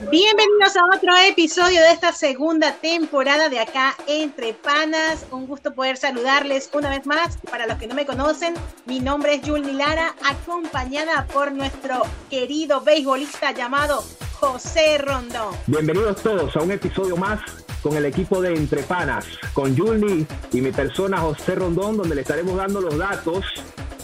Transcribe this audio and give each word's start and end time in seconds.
Bienvenidos 0.00 0.76
a 0.76 0.96
otro 0.96 1.16
episodio 1.28 1.80
de 1.80 1.92
esta 1.92 2.10
segunda 2.12 2.74
temporada 2.74 3.48
de 3.48 3.60
acá 3.60 3.94
entre 4.08 4.52
panas. 4.52 5.24
Un 5.30 5.46
gusto 5.46 5.72
poder 5.72 5.96
saludarles 5.96 6.68
una 6.72 6.90
vez 6.90 7.06
más. 7.06 7.38
Para 7.48 7.66
los 7.68 7.78
que 7.78 7.86
no 7.86 7.94
me 7.94 8.04
conocen, 8.04 8.54
mi 8.86 8.98
nombre 8.98 9.34
es 9.34 9.42
Yulni 9.42 9.72
Lara, 9.72 10.16
acompañada 10.28 11.26
por 11.32 11.52
nuestro 11.52 12.02
querido 12.28 12.80
beisbolista 12.80 13.52
llamado 13.52 14.02
José 14.32 14.98
Rondón. 14.98 15.54
Bienvenidos 15.68 16.20
todos 16.22 16.54
a 16.56 16.60
un 16.60 16.72
episodio 16.72 17.16
más 17.16 17.40
con 17.80 17.96
el 17.96 18.04
equipo 18.04 18.42
de 18.42 18.52
Entre 18.52 18.82
Panas, 18.82 19.26
con 19.52 19.76
Yulni 19.76 20.26
y 20.52 20.60
mi 20.60 20.72
persona 20.72 21.18
José 21.18 21.54
Rondón, 21.54 21.98
donde 21.98 22.16
le 22.16 22.22
estaremos 22.22 22.56
dando 22.56 22.80
los 22.80 22.98
datos 22.98 23.44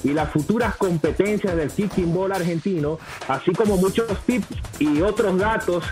y 0.05 0.12
las 0.12 0.30
futuras 0.30 0.77
competencias 0.77 1.57
del 1.57 1.71
kicking 1.71 2.14
ball 2.14 2.33
argentino, 2.33 2.98
así 3.29 3.53
como 3.53 3.77
muchos 3.77 4.07
tips 4.27 4.48
y 4.79 5.03
otros 5.03 5.39
datos 5.39 5.84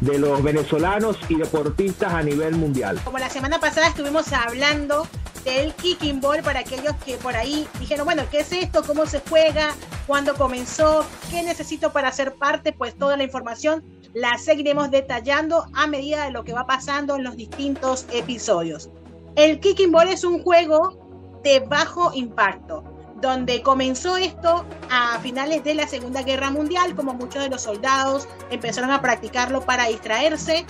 de 0.00 0.18
los 0.18 0.42
venezolanos 0.42 1.16
y 1.28 1.36
deportistas 1.36 2.12
a 2.12 2.22
nivel 2.22 2.56
mundial. 2.56 3.00
Como 3.04 3.18
la 3.18 3.30
semana 3.30 3.58
pasada 3.58 3.88
estuvimos 3.88 4.32
hablando 4.32 5.06
del 5.44 5.72
kicking 5.74 6.20
ball 6.20 6.42
para 6.42 6.60
aquellos 6.60 6.94
que 7.04 7.16
por 7.16 7.36
ahí 7.36 7.68
dijeron, 7.78 8.04
bueno, 8.04 8.24
¿qué 8.30 8.40
es 8.40 8.52
esto? 8.52 8.82
¿Cómo 8.82 9.06
se 9.06 9.22
juega? 9.28 9.74
¿Cuándo 10.06 10.34
comenzó? 10.34 11.06
¿Qué 11.30 11.42
necesito 11.42 11.92
para 11.92 12.12
ser 12.12 12.34
parte? 12.34 12.72
Pues 12.72 12.96
toda 12.96 13.16
la 13.16 13.22
información 13.22 13.84
la 14.12 14.38
seguiremos 14.38 14.90
detallando 14.90 15.66
a 15.74 15.86
medida 15.86 16.24
de 16.24 16.32
lo 16.32 16.44
que 16.44 16.52
va 16.52 16.66
pasando 16.66 17.16
en 17.16 17.24
los 17.24 17.36
distintos 17.36 18.06
episodios. 18.12 18.90
El 19.36 19.60
kicking 19.60 19.92
ball 19.92 20.08
es 20.08 20.24
un 20.24 20.42
juego 20.42 21.38
de 21.44 21.60
bajo 21.60 22.12
impacto 22.14 22.95
donde 23.20 23.62
comenzó 23.62 24.16
esto 24.16 24.64
a 24.90 25.18
finales 25.20 25.64
de 25.64 25.74
la 25.74 25.86
Segunda 25.88 26.22
Guerra 26.22 26.50
Mundial, 26.50 26.94
como 26.94 27.14
muchos 27.14 27.42
de 27.42 27.48
los 27.48 27.62
soldados 27.62 28.28
empezaron 28.50 28.90
a 28.90 29.00
practicarlo 29.00 29.62
para 29.62 29.86
distraerse, 29.86 30.66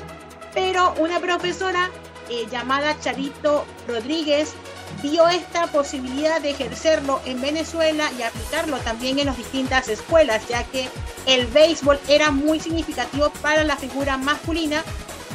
pero 0.55 0.95
una 0.98 1.20
profesora 1.20 1.91
eh, 2.30 2.47
llamada 2.50 2.98
Charito 3.00 3.64
Rodríguez 3.86 4.55
vio 5.03 5.28
esta 5.28 5.66
posibilidad 5.66 6.41
de 6.41 6.50
ejercerlo 6.50 7.20
en 7.25 7.41
Venezuela 7.41 8.11
y 8.19 8.22
aplicarlo 8.22 8.78
también 8.78 9.19
en 9.19 9.27
las 9.27 9.36
distintas 9.36 9.88
escuelas, 9.88 10.48
ya 10.48 10.64
que 10.64 10.88
el 11.27 11.47
béisbol 11.47 11.98
era 12.08 12.31
muy 12.31 12.60
significativo 12.60 13.31
para 13.42 13.64
la 13.64 13.77
figura 13.77 14.16
masculina. 14.16 14.83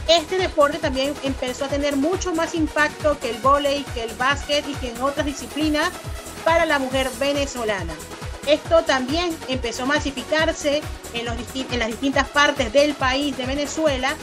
Este 0.07 0.37
deporte 0.37 0.79
también 0.79 1.13
empezó 1.23 1.65
a 1.65 1.67
tener 1.67 1.95
mucho 1.95 2.33
más 2.33 2.55
impacto 2.55 3.19
que 3.19 3.29
el 3.29 3.37
vóley, 3.37 3.85
que 3.93 4.03
el 4.03 4.13
básquet 4.15 4.67
y 4.67 4.73
que 4.75 4.89
en 4.91 5.01
otras 5.01 5.25
disciplinas 5.25 5.91
para 6.43 6.65
la 6.65 6.79
mujer 6.79 7.09
venezolana. 7.19 7.93
Esto 8.47 8.83
también 8.83 9.35
empezó 9.47 9.83
a 9.83 9.87
masificarse 9.87 10.81
en, 11.13 11.25
los 11.25 11.35
las 11.77 11.87
distintas 11.87 12.27
partes 12.29 12.73
del 12.73 12.95
país 12.95 13.37
de 13.37 13.45
Venezuela, 13.45 14.15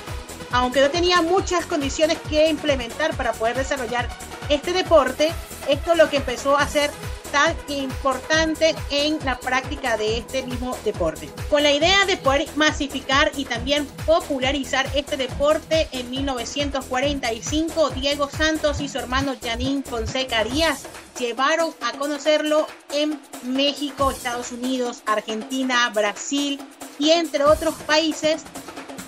aunque 0.50 0.80
no 0.80 0.91
tenía 0.91 1.22
muchas 1.22 1.66
condiciones 1.66 2.19
que 2.28 2.48
implementar 2.48 3.14
para 3.14 3.33
poder 3.33 3.56
desarrollar 3.56 4.08
este 4.48 4.72
deporte, 4.72 5.33
esto 5.69 5.94
lo 5.94 6.08
que 6.11 6.16
empezó 6.16 6.56
a 6.56 6.62
hacer 6.62 6.91
tan 7.31 7.55
importante 7.69 8.75
en 8.91 9.19
la 9.25 9.39
práctica 9.39 9.97
de 9.97 10.19
este 10.19 10.43
mismo 10.43 10.77
deporte. 10.84 11.31
Con 11.51 11.62
la 11.62 11.73
idea 11.73 12.05
de 12.07 12.17
poder 12.17 12.47
masificar 12.57 13.33
y 13.37 13.45
también 13.45 13.87
popularizar 14.07 14.87
este 14.95 15.17
deporte 15.17 15.89
en 15.93 16.11
1945, 16.11 17.91
Diego 17.91 18.29
Santos 18.29 18.81
y 18.81 18.89
su 18.89 18.98
hermano 18.98 19.35
Janine 19.43 19.83
Fonseca 19.83 20.41
Arias 20.41 20.85
llevaron 21.19 21.75
a 21.81 21.93
conocerlo 21.98 22.67
en 22.93 23.20
México, 23.42 24.11
Estados 24.11 24.53
Unidos, 24.53 25.03
Argentina, 25.07 25.91
Brasil 25.91 26.61
y 26.98 27.11
entre 27.11 27.45
otros 27.45 27.75
países 27.87 28.42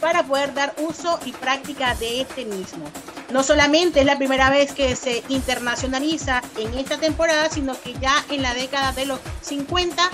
para 0.00 0.24
poder 0.24 0.54
dar 0.54 0.74
uso 0.78 1.18
y 1.24 1.32
práctica 1.32 1.94
de 1.94 2.22
este 2.22 2.44
mismo. 2.44 2.84
No 3.30 3.44
solamente 3.44 4.00
es 4.00 4.06
la 4.06 4.18
primera 4.18 4.50
vez 4.50 4.72
que 4.72 4.96
se 4.96 5.22
internacionaliza 5.28 6.42
en 6.58 6.74
esta 6.74 6.98
temporada, 6.98 7.48
sino 7.48 7.80
que 7.80 7.94
ya 7.94 8.24
en 8.28 8.42
la 8.42 8.54
década 8.54 8.92
de 8.92 9.06
los 9.06 9.20
50 9.42 10.10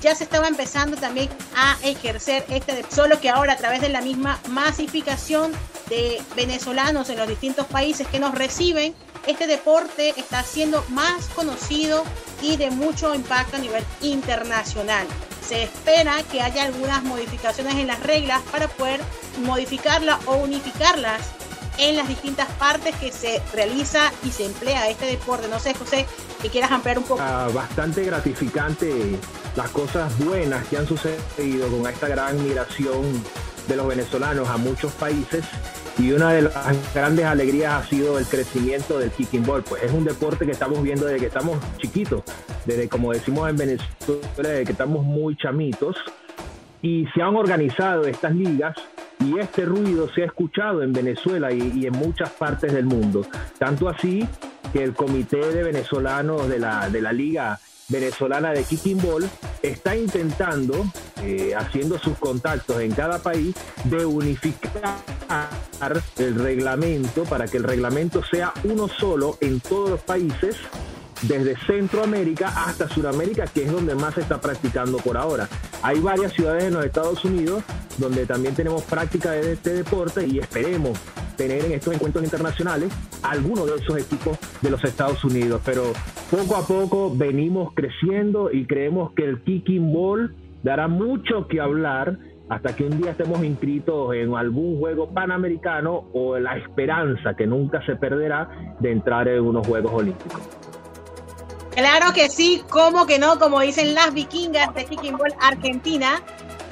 ya 0.00 0.14
se 0.14 0.24
estaba 0.24 0.48
empezando 0.48 0.96
también 0.96 1.28
a 1.56 1.76
ejercer 1.82 2.44
este, 2.48 2.84
solo 2.92 3.20
que 3.20 3.30
ahora 3.30 3.54
a 3.54 3.56
través 3.56 3.80
de 3.80 3.88
la 3.88 4.00
misma 4.00 4.40
masificación 4.48 5.52
de 5.88 6.20
venezolanos 6.36 7.08
en 7.10 7.18
los 7.18 7.28
distintos 7.28 7.66
países 7.66 8.06
que 8.08 8.18
nos 8.18 8.34
reciben, 8.34 8.94
este 9.26 9.46
deporte 9.46 10.14
está 10.16 10.42
siendo 10.42 10.84
más 10.88 11.26
conocido 11.28 12.04
y 12.40 12.56
de 12.56 12.70
mucho 12.70 13.14
impacto 13.14 13.56
a 13.56 13.60
nivel 13.60 13.84
internacional. 14.00 15.06
Se 15.46 15.64
espera 15.64 16.22
que 16.30 16.42
haya 16.42 16.64
algunas 16.64 17.02
modificaciones 17.04 17.74
en 17.74 17.86
las 17.86 18.00
reglas 18.00 18.40
para 18.50 18.68
poder 18.68 19.00
modificarlas 19.44 20.18
o 20.26 20.34
unificarlas 20.36 21.20
en 21.82 21.96
las 21.96 22.08
distintas 22.08 22.48
partes 22.52 22.94
que 22.96 23.10
se 23.10 23.42
realiza 23.52 24.12
y 24.24 24.30
se 24.30 24.46
emplea 24.46 24.88
este 24.88 25.06
deporte. 25.06 25.48
No 25.48 25.58
sé, 25.58 25.74
José, 25.74 26.06
que 26.40 26.48
quieras 26.48 26.70
ampliar 26.70 26.98
un 26.98 27.04
poco. 27.04 27.20
Ah, 27.20 27.48
bastante 27.52 28.04
gratificante 28.04 29.18
las 29.56 29.68
cosas 29.70 30.16
buenas 30.18 30.66
que 30.68 30.78
han 30.78 30.86
sucedido 30.86 31.68
con 31.68 31.86
esta 31.86 32.08
gran 32.08 32.42
migración 32.42 33.02
de 33.66 33.76
los 33.76 33.86
venezolanos 33.86 34.48
a 34.48 34.56
muchos 34.56 34.92
países 34.92 35.44
y 35.98 36.12
una 36.12 36.32
de 36.32 36.42
las 36.42 36.94
grandes 36.94 37.24
alegrías 37.26 37.74
ha 37.74 37.88
sido 37.88 38.18
el 38.18 38.26
crecimiento 38.26 38.98
del 38.98 39.10
kicking 39.10 39.44
ball. 39.44 39.62
Pues 39.62 39.82
es 39.82 39.92
un 39.92 40.04
deporte 40.04 40.46
que 40.46 40.52
estamos 40.52 40.82
viendo 40.82 41.06
desde 41.06 41.20
que 41.20 41.26
estamos 41.26 41.58
chiquitos, 41.78 42.22
desde 42.64 42.88
como 42.88 43.12
decimos 43.12 43.50
en 43.50 43.56
Venezuela, 43.56 44.20
desde 44.36 44.64
que 44.64 44.72
estamos 44.72 45.04
muy 45.04 45.36
chamitos. 45.36 45.96
Y 46.80 47.06
se 47.14 47.22
han 47.22 47.36
organizado 47.36 48.04
estas 48.04 48.34
ligas 48.34 48.74
y 49.24 49.38
este 49.38 49.64
ruido 49.64 50.12
se 50.12 50.22
ha 50.22 50.26
escuchado 50.26 50.82
en 50.82 50.92
Venezuela 50.92 51.52
y, 51.52 51.86
en 51.86 51.92
muchas 51.92 52.30
partes 52.30 52.72
del 52.72 52.86
mundo. 52.86 53.26
Tanto 53.58 53.88
así 53.88 54.26
que 54.72 54.82
el 54.82 54.94
comité 54.94 55.38
de 55.52 55.62
venezolanos 55.62 56.48
de 56.48 56.58
la, 56.58 56.88
de 56.88 57.00
la 57.00 57.12
Liga 57.12 57.58
Venezolana 57.88 58.52
de 58.52 58.64
Kicking 58.64 59.00
Ball 59.02 59.28
está 59.62 59.94
intentando, 59.96 60.86
eh, 61.22 61.54
haciendo 61.54 61.98
sus 61.98 62.16
contactos 62.18 62.80
en 62.80 62.92
cada 62.92 63.18
país, 63.18 63.54
de 63.84 64.04
unificar 64.06 64.96
el 66.18 66.34
reglamento 66.36 67.24
para 67.24 67.46
que 67.46 67.58
el 67.58 67.64
reglamento 67.64 68.22
sea 68.22 68.52
uno 68.64 68.88
solo 68.88 69.36
en 69.40 69.60
todos 69.60 69.90
los 69.90 70.00
países 70.00 70.56
desde 71.22 71.56
Centroamérica 71.66 72.48
hasta 72.48 72.88
Sudamérica, 72.88 73.44
que 73.46 73.64
es 73.64 73.72
donde 73.72 73.94
más 73.94 74.14
se 74.14 74.20
está 74.20 74.40
practicando 74.40 74.98
por 74.98 75.16
ahora. 75.16 75.48
Hay 75.82 76.00
varias 76.00 76.32
ciudades 76.32 76.64
en 76.64 76.74
los 76.74 76.84
Estados 76.84 77.24
Unidos 77.24 77.62
donde 77.98 78.26
también 78.26 78.54
tenemos 78.54 78.82
práctica 78.84 79.32
de 79.32 79.52
este 79.52 79.74
deporte 79.74 80.26
y 80.26 80.38
esperemos 80.38 80.98
tener 81.36 81.64
en 81.64 81.72
estos 81.72 81.94
encuentros 81.94 82.24
internacionales 82.24 82.92
algunos 83.22 83.66
de 83.66 83.76
esos 83.76 83.98
equipos 83.98 84.38
de 84.60 84.70
los 84.70 84.82
Estados 84.84 85.24
Unidos. 85.24 85.60
Pero 85.64 85.92
poco 86.30 86.56
a 86.56 86.66
poco 86.66 87.14
venimos 87.14 87.72
creciendo 87.74 88.50
y 88.52 88.66
creemos 88.66 89.12
que 89.12 89.24
el 89.24 89.42
kicking 89.42 89.92
ball 89.92 90.34
dará 90.62 90.88
mucho 90.88 91.48
que 91.48 91.60
hablar 91.60 92.18
hasta 92.48 92.76
que 92.76 92.84
un 92.84 93.00
día 93.00 93.12
estemos 93.12 93.42
inscritos 93.44 94.14
en 94.14 94.34
algún 94.34 94.78
juego 94.78 95.08
panamericano 95.08 96.04
o 96.12 96.38
la 96.38 96.58
esperanza 96.58 97.34
que 97.34 97.46
nunca 97.46 97.84
se 97.86 97.96
perderá 97.96 98.76
de 98.80 98.92
entrar 98.92 99.26
en 99.28 99.42
unos 99.42 99.66
Juegos 99.66 99.92
Olímpicos. 99.92 100.61
Claro 101.74 102.12
que 102.12 102.28
sí, 102.28 102.62
como 102.68 103.06
que 103.06 103.18
no, 103.18 103.38
como 103.38 103.60
dicen 103.60 103.94
las 103.94 104.12
vikingas 104.12 104.74
de 104.74 104.84
Kicking 104.84 105.16
Ball 105.16 105.34
Argentina. 105.40 106.22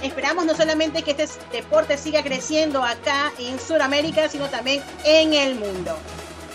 Esperamos 0.02 0.44
no 0.44 0.54
solamente 0.54 1.02
que 1.02 1.12
este 1.12 1.26
deporte 1.52 1.96
siga 1.96 2.22
creciendo 2.22 2.84
acá 2.84 3.32
en 3.38 3.58
Sudamérica, 3.58 4.28
sino 4.28 4.48
también 4.48 4.82
en 5.04 5.32
el 5.32 5.54
mundo. 5.54 5.96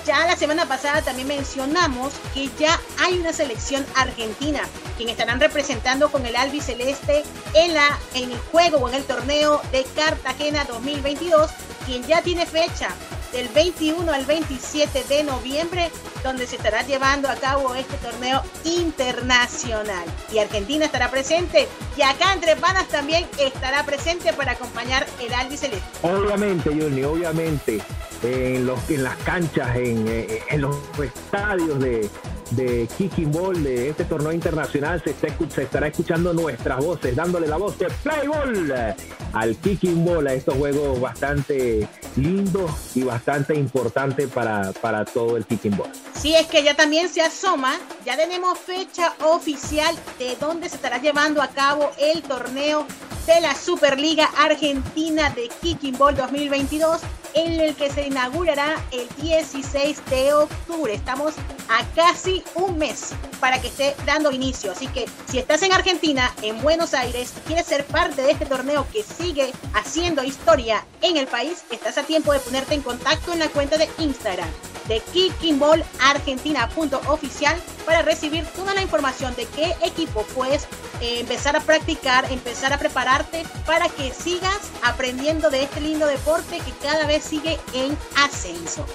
Ya 0.05 0.28
la 0.28 0.35
semana 0.35 0.67
pasada 0.67 1.01
también 1.01 1.28
mencionamos 1.28 2.13
que 2.35 2.50
ya 2.59 2.79
hay 3.00 3.17
una 3.17 3.34
selección 3.34 3.84
argentina, 3.95 4.61
quien 4.97 5.09
estarán 5.09 5.39
representando 5.39 6.11
con 6.11 6.28
el 6.28 6.35
albiceleste 6.35 7.23
en, 7.55 7.73
la, 7.73 8.00
en 8.13 8.31
el 8.31 8.38
juego 8.51 8.78
o 8.78 8.89
en 8.89 8.95
el 8.95 9.03
torneo 9.05 9.59
de 9.72 9.84
Cartagena 9.95 10.66
2022, 10.66 11.49
quien 11.87 12.03
ya 12.03 12.22
tiene 12.22 12.46
fecha 12.46 12.90
del 13.35 13.49
21 13.49 14.09
al 14.14 14.26
27 14.26 15.03
de 15.09 15.23
noviembre, 15.26 15.91
donde 16.23 16.47
se 16.47 16.55
estará 16.55 16.84
llevando 16.84 17.28
a 17.28 17.35
cabo 17.35 17.76
este 17.76 17.97
torneo 17.97 18.41
internacional. 18.64 20.05
Y 20.32 20.40
Argentina 20.40 20.85
estará 20.85 21.11
presente 21.11 21.67
y 21.97 22.02
acá 22.02 22.34
entre 22.34 22.55
panas 22.55 22.87
también 22.87 23.28
estará 23.37 23.85
presente 23.85 24.32
para 24.32 24.53
acompañar 24.53 25.05
el 25.20 25.58
Celeste. 25.58 25.84
Obviamente, 26.02 26.70
Johnny, 26.70 27.03
obviamente, 27.03 27.82
en, 28.23 28.66
los, 28.66 28.90
en 28.90 29.03
las 29.03 29.17
canchas, 29.17 29.76
en, 29.76 30.08
eh, 30.08 30.41
en 30.49 30.61
los 30.61 30.78
estadios 31.03 31.78
de, 31.79 32.09
de 32.51 32.87
Kicking 32.97 33.31
Ball, 33.31 33.63
de 33.63 33.89
este 33.89 34.05
torneo 34.05 34.31
internacional, 34.31 35.01
se, 35.03 35.13
se 35.13 35.63
estará 35.63 35.87
escuchando 35.87 36.33
nuestras 36.33 36.83
voces, 36.83 37.15
dándole 37.15 37.47
la 37.47 37.57
voz 37.57 37.77
de 37.77 37.87
Play 38.03 38.27
Ball 38.27 38.95
al 39.33 39.55
Kicking 39.57 40.05
Ball, 40.05 40.27
a 40.27 40.33
estos 40.33 40.55
juegos 40.55 40.99
bastante 40.99 41.87
lindos 42.15 42.71
y 42.95 43.03
bastante 43.03 43.55
importantes 43.55 44.29
para, 44.29 44.71
para 44.73 45.05
todo 45.05 45.37
el 45.37 45.45
Kicking 45.45 45.75
Ball. 45.75 45.89
Sí, 46.13 46.35
es 46.35 46.47
que 46.47 46.63
ya 46.63 46.75
también 46.75 47.09
se 47.09 47.21
asoma, 47.21 47.75
ya 48.05 48.15
tenemos 48.15 48.57
fecha 48.57 49.13
oficial 49.23 49.95
de 50.17 50.35
dónde 50.39 50.69
se 50.69 50.75
estará 50.77 50.99
llevando 50.99 51.41
a 51.41 51.49
cabo 51.49 51.91
el 51.99 52.21
torneo 52.21 52.85
de 53.25 53.41
la 53.41 53.55
Superliga 53.55 54.29
Argentina 54.37 55.29
de 55.31 55.49
Kicking 55.61 55.97
Ball 55.97 56.15
2022 56.15 57.01
en 57.35 57.59
el 57.59 57.76
que 57.76 57.91
se 57.91 58.08
inaugurará 58.08 58.82
el 58.91 59.08
16 59.22 60.05
de 60.09 60.34
octubre. 60.34 60.93
Estamos 60.93 61.35
a 61.70 61.85
casi 61.93 62.43
un 62.55 62.78
mes 62.78 63.14
para 63.40 63.61
que 63.61 63.67
esté 63.67 63.96
dando 64.05 64.32
inicio. 64.32 64.72
Así 64.72 64.87
que 64.87 65.05
si 65.29 65.37
estás 65.37 65.61
en 65.61 65.73
Argentina, 65.73 66.34
en 66.41 66.61
Buenos 66.61 66.93
Aires, 66.93 67.34
quieres 67.46 67.67
ser 67.67 67.85
parte 67.85 68.22
de 68.22 68.32
este 68.32 68.46
torneo 68.46 68.87
que 68.91 69.03
sigue 69.03 69.52
haciendo 69.73 70.23
historia 70.23 70.85
en 71.02 71.17
el 71.17 71.28
país, 71.28 71.64
estás 71.72 71.97
a 71.97 72.03
tiempo 72.03 72.34
de 72.34 72.40
ponerte 72.40 72.73
en 72.73 72.82
contacto 72.82 73.34
en 73.34 73.40
la 73.40 73.49
cuenta 73.49 73.78
de 73.78 73.90
Instagram 73.99 74.49
de 74.87 74.99
kickingballargentina.oficial 74.99 77.55
para 77.85 78.02
recibir 78.02 78.46
toda 78.55 78.73
la 78.73 78.82
información 78.82 79.35
de 79.35 79.46
qué 79.47 79.76
equipo 79.82 80.23
puedes 80.35 80.64
eh, 81.02 81.20
empezar 81.20 81.55
a 81.55 81.59
practicar, 81.59 82.32
empezar 82.32 82.73
a 82.73 82.78
prepararte 82.78 83.46
para 83.66 83.90
que 83.90 84.14
sigas 84.14 84.59
aprendiendo 84.84 85.49
de 85.49 85.64
este 85.64 85.82
lindo 85.82 86.08
deporte 86.08 86.59
que 86.59 86.72
cada 86.82 87.05
vez 87.05 87.23
sigue 87.23 87.59
en 87.73 87.97
ascenso. 88.17 88.85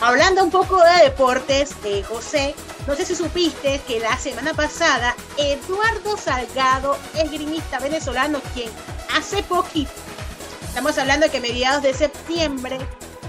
Hablando 0.00 0.44
un 0.44 0.50
poco 0.50 0.80
de 0.82 1.04
deportes, 1.04 1.72
eh, 1.84 2.02
José, 2.02 2.54
no 2.86 2.94
sé 2.94 3.04
si 3.04 3.14
supiste 3.14 3.80
que 3.86 4.00
la 4.00 4.16
semana 4.16 4.54
pasada 4.54 5.14
Eduardo 5.36 6.16
Salgado, 6.16 6.96
esgrimista 7.14 7.78
venezolano, 7.78 8.40
quien 8.54 8.70
hace 9.14 9.42
poquito, 9.42 9.90
estamos 10.66 10.96
hablando 10.96 11.26
de 11.26 11.32
que 11.32 11.40
mediados 11.40 11.82
de 11.82 11.92
septiembre, 11.92 12.78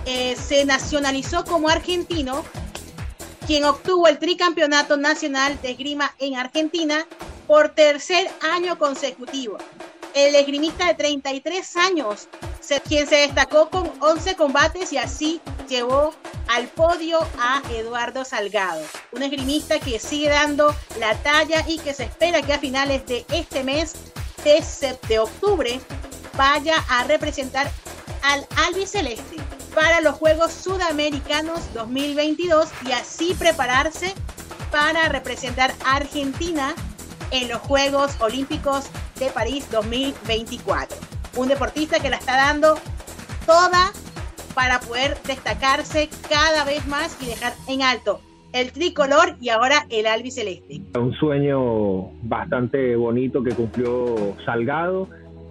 eh, 0.05 0.35
se 0.35 0.65
nacionalizó 0.65 1.43
como 1.45 1.69
argentino, 1.69 2.43
quien 3.45 3.65
obtuvo 3.65 4.07
el 4.07 4.19
tricampeonato 4.19 4.97
nacional 4.97 5.59
de 5.61 5.71
esgrima 5.71 6.13
en 6.19 6.35
Argentina 6.35 7.05
por 7.47 7.69
tercer 7.69 8.29
año 8.41 8.77
consecutivo. 8.77 9.57
El 10.13 10.35
esgrimista 10.35 10.87
de 10.87 10.95
33 10.95 11.77
años, 11.77 12.27
quien 12.87 13.07
se 13.07 13.15
destacó 13.15 13.69
con 13.69 13.91
11 13.99 14.35
combates 14.35 14.91
y 14.93 14.97
así 14.97 15.41
llevó 15.67 16.13
al 16.47 16.67
podio 16.67 17.19
a 17.39 17.61
Eduardo 17.73 18.25
Salgado, 18.25 18.81
un 19.11 19.23
esgrimista 19.23 19.79
que 19.79 19.99
sigue 19.99 20.29
dando 20.29 20.75
la 20.99 21.15
talla 21.17 21.63
y 21.67 21.77
que 21.79 21.93
se 21.93 22.03
espera 22.03 22.41
que 22.41 22.53
a 22.53 22.59
finales 22.59 23.05
de 23.05 23.25
este 23.31 23.63
mes 23.63 23.93
de, 24.43 24.63
de 25.07 25.19
octubre 25.19 25.79
vaya 26.37 26.75
a 26.89 27.03
representar 27.03 27.71
al 28.23 28.45
albiceleste 28.67 29.37
para 29.73 30.01
los 30.01 30.15
Juegos 30.15 30.51
Sudamericanos 30.51 31.73
2022 31.73 32.69
y 32.87 32.91
así 32.91 33.33
prepararse 33.37 34.13
para 34.71 35.09
representar 35.09 35.71
a 35.85 35.97
Argentina 35.97 36.73
en 37.31 37.49
los 37.49 37.59
Juegos 37.59 38.19
Olímpicos 38.19 38.89
de 39.19 39.29
París 39.31 39.67
2024. 39.71 40.97
Un 41.37 41.47
deportista 41.47 41.99
que 41.99 42.09
la 42.09 42.17
está 42.17 42.35
dando 42.35 42.75
toda 43.45 43.91
para 44.53 44.79
poder 44.81 45.17
destacarse 45.25 46.09
cada 46.29 46.65
vez 46.65 46.85
más 46.87 47.17
y 47.21 47.27
dejar 47.27 47.53
en 47.67 47.81
alto 47.81 48.19
el 48.53 48.73
tricolor 48.73 49.37
y 49.39 49.49
ahora 49.49 49.85
el 49.89 50.07
albiceleste. 50.07 50.81
Un 50.99 51.13
sueño 51.13 52.11
bastante 52.23 52.97
bonito 52.97 53.41
que 53.43 53.51
cumplió 53.51 54.35
Salgado 54.45 55.07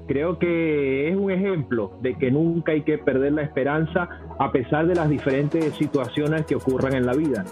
creo 0.06 0.38
que 0.38 1.08
es 1.08 1.16
un 1.16 1.30
ejemplo 1.30 1.92
de 2.00 2.14
que 2.16 2.30
nunca 2.30 2.72
hay 2.72 2.82
que 2.82 2.98
perder 2.98 3.32
la 3.32 3.42
esperanza 3.42 4.08
a 4.38 4.50
pesar 4.52 4.86
de 4.86 4.94
las 4.94 5.08
diferentes 5.08 5.74
situaciones 5.74 6.46
que 6.46 6.54
ocurran 6.54 6.94
en 6.94 7.06
la 7.06 7.14
vida. 7.14 7.44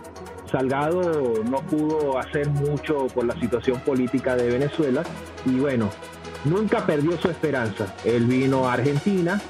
Salgado 0.50 1.44
no 1.44 1.58
pudo 1.58 2.18
hacer 2.18 2.48
mucho 2.48 3.06
por 3.14 3.26
la 3.26 3.38
situación 3.38 3.80
política 3.80 4.34
de 4.34 4.50
Venezuela 4.50 5.02
y 5.44 5.58
bueno, 5.60 5.90
nunca 6.44 6.86
perdió 6.86 7.18
su 7.18 7.28
esperanza. 7.28 7.94
Él 8.04 8.24
vino 8.26 8.68
a 8.68 8.74
Argentina, 8.74 9.40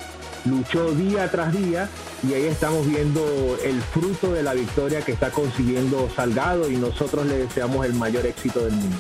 luchó 0.45 0.93
día 0.93 1.31
tras 1.31 1.53
día 1.53 1.89
y 2.29 2.35
ahí 2.35 2.45
estamos 2.45 2.87
viendo 2.87 3.21
el 3.65 3.81
fruto 3.81 4.33
de 4.33 4.43
la 4.43 4.55
victoria 4.55 5.01
que 5.03 5.13
está 5.13 5.31
consiguiendo 5.31 6.09
Salgado 6.11 6.71
y 6.71 6.77
nosotros 6.77 7.27
le 7.27 7.39
deseamos 7.39 7.87
el 7.87 7.95
mayor 7.95 8.27
éxito 8.27 8.65
del 8.65 8.75
mundo. 8.75 8.97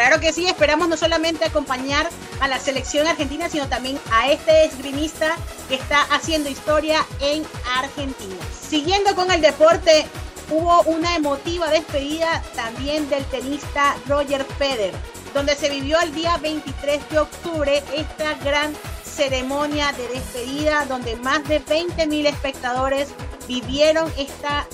Claro 0.00 0.18
que 0.18 0.32
sí, 0.32 0.46
esperamos 0.46 0.88
no 0.88 0.96
solamente 0.96 1.44
acompañar 1.44 2.08
a 2.40 2.48
la 2.48 2.58
selección 2.58 3.06
argentina, 3.06 3.50
sino 3.50 3.68
también 3.68 4.00
a 4.10 4.30
este 4.30 4.64
esgrimista 4.64 5.36
que 5.68 5.74
está 5.74 6.00
haciendo 6.04 6.48
historia 6.48 7.04
en 7.20 7.44
Argentina. 7.76 8.34
Siguiendo 8.50 9.14
con 9.14 9.30
el 9.30 9.42
deporte, 9.42 10.06
hubo 10.48 10.80
una 10.84 11.16
emotiva 11.16 11.68
despedida 11.68 12.42
también 12.54 13.10
del 13.10 13.26
tenista 13.26 13.94
Roger 14.08 14.42
Federer, 14.58 14.94
donde 15.34 15.54
se 15.54 15.68
vivió 15.68 16.00
el 16.00 16.14
día 16.14 16.38
23 16.38 17.10
de 17.10 17.18
octubre 17.18 17.82
esta 17.94 18.32
gran 18.42 18.74
ceremonia 19.04 19.92
de 19.92 20.08
despedida 20.08 20.86
donde 20.86 21.16
más 21.16 21.46
de 21.46 21.58
20 21.58 22.06
mil 22.06 22.24
espectadores 22.24 23.08
vivieron 23.46 24.10
esta 24.16 24.66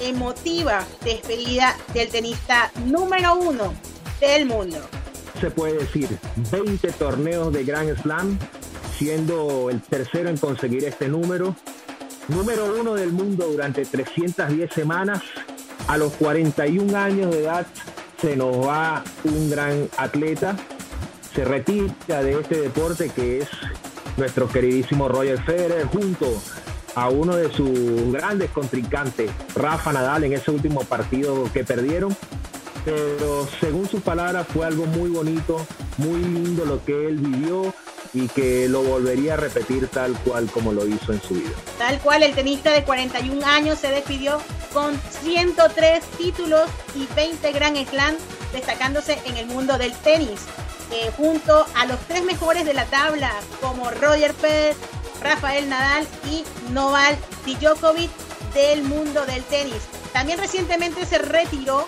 emotiva 0.00 0.86
despedida 1.02 1.76
del 1.94 2.10
tenista 2.10 2.70
número 2.84 3.34
uno 3.34 3.74
del 4.20 4.46
mundo. 4.46 4.78
Se 5.40 5.50
puede 5.50 5.78
decir 5.78 6.18
20 6.50 6.92
torneos 6.92 7.52
de 7.52 7.64
Grand 7.64 8.00
Slam, 8.00 8.38
siendo 8.96 9.70
el 9.70 9.80
tercero 9.80 10.28
en 10.28 10.36
conseguir 10.36 10.84
este 10.84 11.08
número. 11.08 11.54
Número 12.28 12.74
uno 12.78 12.94
del 12.94 13.12
mundo 13.12 13.46
durante 13.46 13.84
310 13.84 14.72
semanas. 14.72 15.22
A 15.86 15.96
los 15.96 16.12
41 16.14 16.96
años 16.96 17.30
de 17.30 17.42
edad 17.42 17.66
se 18.20 18.36
nos 18.36 18.66
va 18.66 19.04
un 19.24 19.50
gran 19.50 19.88
atleta. 19.96 20.56
Se 21.34 21.44
retira 21.44 22.22
de 22.22 22.40
este 22.40 22.60
deporte 22.60 23.10
que 23.10 23.38
es 23.38 23.48
nuestro 24.16 24.48
queridísimo 24.48 25.08
Roger 25.08 25.40
Federer 25.42 25.86
junto 25.86 26.26
a 26.96 27.08
uno 27.08 27.36
de 27.36 27.52
sus 27.52 28.12
grandes 28.12 28.50
contrincantes, 28.50 29.30
Rafa 29.54 29.92
Nadal, 29.92 30.24
en 30.24 30.32
ese 30.32 30.50
último 30.50 30.80
partido 30.80 31.44
que 31.52 31.62
perdieron 31.62 32.16
pero 32.88 33.46
según 33.60 33.86
sus 33.86 34.00
palabras 34.00 34.46
fue 34.46 34.64
algo 34.64 34.86
muy 34.86 35.10
bonito, 35.10 35.66
muy 35.98 36.22
lindo 36.22 36.64
lo 36.64 36.82
que 36.84 37.08
él 37.08 37.16
vivió 37.16 37.74
y 38.14 38.28
que 38.28 38.66
lo 38.66 38.82
volvería 38.82 39.34
a 39.34 39.36
repetir 39.36 39.88
tal 39.88 40.18
cual 40.20 40.50
como 40.50 40.72
lo 40.72 40.86
hizo 40.86 41.12
en 41.12 41.20
su 41.20 41.34
vida. 41.34 41.50
Tal 41.76 41.98
cual, 42.00 42.22
el 42.22 42.34
tenista 42.34 42.72
de 42.72 42.84
41 42.84 43.44
años 43.46 43.78
se 43.78 43.88
despidió 43.88 44.40
con 44.72 44.98
103 45.22 46.02
títulos 46.16 46.62
y 46.94 47.06
20 47.14 47.52
Grand 47.52 47.76
Slam, 47.86 48.14
destacándose 48.54 49.18
en 49.26 49.36
el 49.36 49.46
mundo 49.46 49.76
del 49.76 49.92
tenis, 49.92 50.46
eh, 50.90 51.10
junto 51.14 51.66
a 51.74 51.84
los 51.84 51.98
tres 52.08 52.24
mejores 52.24 52.64
de 52.64 52.72
la 52.72 52.86
tabla, 52.86 53.30
como 53.60 53.90
Roger 53.90 54.32
Federer, 54.32 54.74
Rafael 55.20 55.68
Nadal 55.68 56.06
y 56.30 56.42
Novak 56.72 57.18
Djokovic 57.44 58.10
del 58.54 58.82
mundo 58.82 59.26
del 59.26 59.42
tenis. 59.44 59.82
También 60.14 60.38
recientemente 60.38 61.04
se 61.04 61.18
retiró 61.18 61.84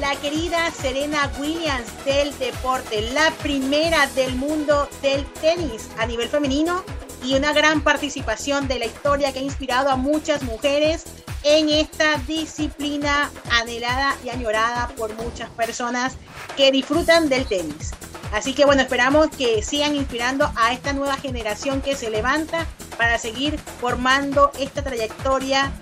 la 0.00 0.14
querida 0.16 0.70
Serena 0.70 1.30
Williams 1.38 1.88
del 2.04 2.36
deporte, 2.38 3.02
la 3.12 3.30
primera 3.42 4.06
del 4.08 4.34
mundo 4.36 4.88
del 5.02 5.24
tenis 5.40 5.88
a 5.98 6.06
nivel 6.06 6.28
femenino 6.28 6.84
y 7.24 7.34
una 7.34 7.52
gran 7.52 7.80
participación 7.82 8.68
de 8.68 8.78
la 8.78 8.86
historia 8.86 9.32
que 9.32 9.40
ha 9.40 9.42
inspirado 9.42 9.90
a 9.90 9.96
muchas 9.96 10.42
mujeres 10.42 11.04
en 11.42 11.68
esta 11.68 12.16
disciplina 12.26 13.30
anhelada 13.50 14.16
y 14.24 14.28
añorada 14.28 14.88
por 14.96 15.14
muchas 15.14 15.48
personas 15.50 16.14
que 16.56 16.70
disfrutan 16.70 17.28
del 17.28 17.46
tenis. 17.46 17.92
Así 18.32 18.52
que 18.52 18.66
bueno, 18.66 18.82
esperamos 18.82 19.28
que 19.28 19.62
sigan 19.62 19.96
inspirando 19.96 20.52
a 20.56 20.72
esta 20.72 20.92
nueva 20.92 21.16
generación 21.16 21.80
que 21.80 21.96
se 21.96 22.10
levanta 22.10 22.66
para 22.98 23.18
seguir 23.18 23.58
formando 23.80 24.52
esta 24.58 24.82
trayectoria 24.82 25.72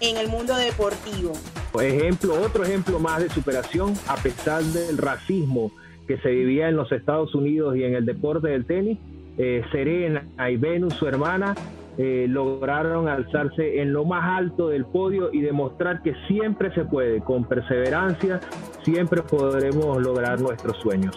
en 0.00 0.18
el 0.18 0.28
mundo 0.28 0.54
deportivo. 0.54 1.32
Ejemplo, 1.80 2.40
otro 2.40 2.64
ejemplo 2.64 2.98
más 2.98 3.20
de 3.22 3.28
superación 3.28 3.94
a 4.08 4.16
pesar 4.16 4.62
del 4.62 4.96
racismo 4.98 5.72
que 6.06 6.18
se 6.18 6.30
vivía 6.30 6.68
en 6.68 6.76
los 6.76 6.92
Estados 6.92 7.34
Unidos 7.34 7.76
y 7.76 7.84
en 7.84 7.94
el 7.94 8.06
deporte 8.06 8.48
del 8.48 8.64
tenis. 8.66 8.98
Eh, 9.36 9.62
Serena 9.72 10.24
y 10.48 10.56
Venus, 10.56 10.94
su 10.94 11.06
hermana, 11.08 11.54
eh, 11.96 12.26
lograron 12.28 13.08
alzarse 13.08 13.80
en 13.80 13.92
lo 13.92 14.04
más 14.04 14.24
alto 14.38 14.68
del 14.68 14.84
podio 14.84 15.32
y 15.32 15.40
demostrar 15.40 16.02
que 16.02 16.14
siempre 16.28 16.72
se 16.74 16.84
puede, 16.84 17.20
con 17.20 17.44
perseverancia, 17.44 18.40
siempre 18.84 19.22
podremos 19.22 20.00
lograr 20.02 20.40
nuestros 20.40 20.76
sueños. 20.78 21.16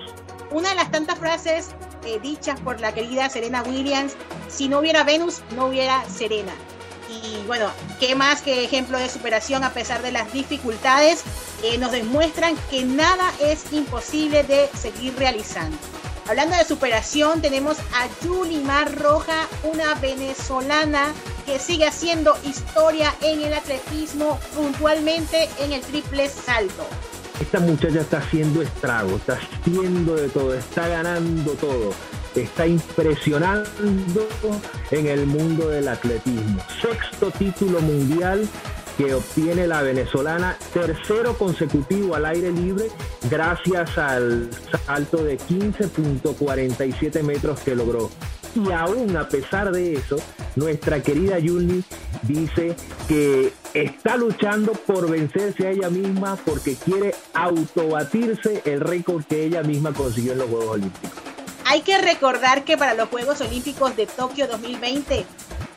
Una 0.51 0.69
de 0.69 0.75
las 0.75 0.91
tantas 0.91 1.19
frases 1.19 1.75
eh, 2.05 2.19
dichas 2.21 2.59
por 2.61 2.79
la 2.79 2.93
querida 2.93 3.27
Serena 3.29 3.63
Williams, 3.63 4.15
si 4.47 4.69
no 4.69 4.79
hubiera 4.79 5.03
Venus, 5.03 5.41
no 5.55 5.67
hubiera 5.67 6.03
Serena. 6.05 6.53
Y 7.09 7.45
bueno, 7.47 7.71
qué 7.99 8.15
más 8.15 8.41
que 8.41 8.63
ejemplo 8.63 8.97
de 8.97 9.09
superación 9.09 9.63
a 9.63 9.73
pesar 9.73 10.01
de 10.01 10.11
las 10.11 10.31
dificultades, 10.33 11.23
eh, 11.63 11.77
nos 11.77 11.91
demuestran 11.91 12.55
que 12.69 12.83
nada 12.83 13.31
es 13.39 13.71
imposible 13.71 14.43
de 14.43 14.69
seguir 14.77 15.15
realizando. 15.17 15.77
Hablando 16.27 16.57
de 16.57 16.65
superación, 16.65 17.41
tenemos 17.41 17.77
a 17.93 18.07
Yulimar 18.21 18.99
Roja, 18.99 19.47
una 19.63 19.95
venezolana 19.95 21.13
que 21.45 21.57
sigue 21.57 21.87
haciendo 21.87 22.35
historia 22.43 23.15
en 23.21 23.41
el 23.41 23.53
atletismo, 23.53 24.37
puntualmente 24.53 25.47
en 25.59 25.71
el 25.71 25.81
triple 25.81 26.27
salto. 26.27 26.85
Esta 27.39 27.61
muchacha 27.61 28.01
está 28.01 28.17
haciendo 28.17 28.61
estrago, 28.61 29.15
está 29.15 29.39
haciendo 29.39 30.15
de 30.15 30.27
todo, 30.27 30.53
está 30.53 30.89
ganando 30.89 31.53
todo 31.53 31.93
está 32.41 32.67
impresionando 32.67 33.69
en 34.91 35.07
el 35.07 35.25
mundo 35.25 35.69
del 35.69 35.87
atletismo. 35.87 36.61
Sexto 36.81 37.31
título 37.31 37.81
mundial 37.81 38.47
que 38.97 39.13
obtiene 39.13 39.67
la 39.67 39.83
venezolana, 39.83 40.57
tercero 40.73 41.37
consecutivo 41.37 42.15
al 42.15 42.25
aire 42.25 42.51
libre, 42.51 42.87
gracias 43.29 43.97
al 43.97 44.49
salto 44.85 45.23
de 45.23 45.37
15.47 45.37 47.21
metros 47.21 47.59
que 47.59 47.75
logró. 47.75 48.09
Y 48.55 48.71
aún 48.71 49.15
a 49.15 49.29
pesar 49.29 49.71
de 49.71 49.93
eso, 49.93 50.17
nuestra 50.55 51.03
querida 51.03 51.37
Yuli 51.37 51.83
dice 52.23 52.75
que 53.07 53.53
está 53.75 54.17
luchando 54.17 54.71
por 54.71 55.09
vencerse 55.09 55.67
a 55.67 55.71
ella 55.71 55.89
misma 55.91 56.35
porque 56.43 56.75
quiere 56.75 57.13
autobatirse 57.35 58.63
el 58.65 58.79
récord 58.79 59.23
que 59.25 59.43
ella 59.43 59.61
misma 59.61 59.93
consiguió 59.93 60.31
en 60.31 60.39
los 60.39 60.49
Juegos 60.49 60.69
Olímpicos. 60.69 61.36
Hay 61.69 61.81
que 61.81 61.97
recordar 61.97 62.63
que 62.63 62.77
para 62.77 62.93
los 62.93 63.09
Juegos 63.09 63.41
Olímpicos 63.41 63.93
de 63.97 64.07
Tokio 64.07 64.47
2020 64.47 65.25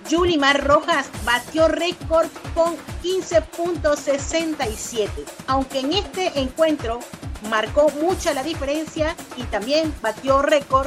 Yulimar 0.08 0.64
Rojas 0.64 1.10
batió 1.24 1.66
récord 1.66 2.28
con 2.54 2.76
15.67, 3.02 5.08
aunque 5.48 5.80
en 5.80 5.94
este 5.94 6.38
encuentro 6.38 7.00
marcó 7.48 7.90
mucha 8.00 8.32
la 8.34 8.44
diferencia 8.44 9.16
y 9.36 9.42
también 9.44 9.92
batió 10.00 10.42
récord 10.42 10.86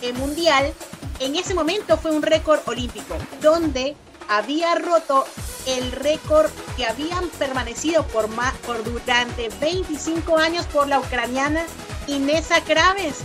en 0.00 0.16
mundial. 0.16 0.72
En 1.20 1.36
ese 1.36 1.52
momento 1.52 1.98
fue 1.98 2.12
un 2.12 2.22
récord 2.22 2.60
olímpico, 2.64 3.18
donde 3.42 3.96
había 4.30 4.74
roto 4.76 5.26
el 5.66 5.92
récord 5.92 6.50
que 6.74 6.86
habían 6.86 7.28
permanecido 7.38 8.02
por, 8.04 8.30
durante 8.82 9.50
25 9.60 10.38
años 10.38 10.64
por 10.66 10.88
la 10.88 11.00
ucraniana 11.00 11.66
Inesa 12.06 12.64
Kraves 12.64 13.16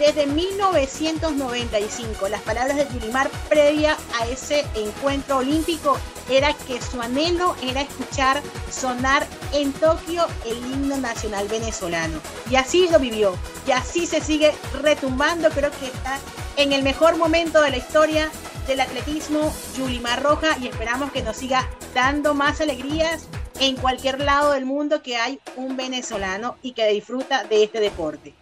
desde 0.00 0.26
1995. 0.26 2.28
Las 2.28 2.40
palabras 2.40 2.76
de 2.78 2.88
Yulimar 2.88 3.30
previa 3.48 3.96
a 4.18 4.26
ese 4.26 4.64
encuentro 4.74 5.36
olímpico 5.36 5.96
era 6.28 6.54
que 6.54 6.80
su 6.80 7.00
anhelo 7.02 7.54
era 7.62 7.82
escuchar 7.82 8.42
sonar 8.70 9.26
en 9.52 9.72
Tokio 9.74 10.26
el 10.46 10.56
himno 10.56 10.96
nacional 10.96 11.46
venezolano. 11.48 12.18
Y 12.50 12.56
así 12.56 12.88
lo 12.90 12.98
vivió. 12.98 13.36
Y 13.66 13.72
así 13.72 14.06
se 14.06 14.22
sigue 14.22 14.54
retumbando. 14.80 15.50
Creo 15.50 15.70
que 15.70 15.86
está 15.86 16.18
en 16.56 16.72
el 16.72 16.82
mejor 16.82 17.16
momento 17.16 17.60
de 17.60 17.70
la 17.70 17.76
historia 17.76 18.30
del 18.66 18.80
atletismo 18.80 19.52
Yulimar 19.76 20.22
Roja 20.22 20.56
y 20.58 20.68
esperamos 20.68 21.12
que 21.12 21.22
nos 21.22 21.36
siga 21.36 21.68
dando 21.94 22.32
más 22.32 22.62
alegrías 22.62 23.26
en 23.58 23.76
cualquier 23.76 24.20
lado 24.20 24.52
del 24.52 24.64
mundo 24.64 25.02
que 25.02 25.18
hay 25.18 25.40
un 25.56 25.76
venezolano 25.76 26.56
y 26.62 26.72
que 26.72 26.86
disfruta 26.86 27.44
de 27.44 27.64
este 27.64 27.80
deporte. 27.80 28.39